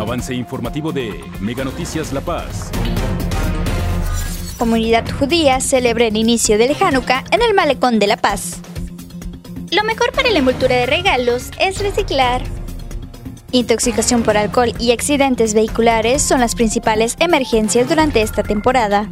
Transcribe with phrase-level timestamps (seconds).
[0.00, 2.70] Avance informativo de Mega Noticias La Paz.
[4.56, 8.62] Comunidad judía celebra el inicio del Hanukkah en el Malecón de La Paz.
[9.70, 12.40] Lo mejor para la envoltura de regalos es reciclar.
[13.52, 19.10] Intoxicación por alcohol y accidentes vehiculares son las principales emergencias durante esta temporada.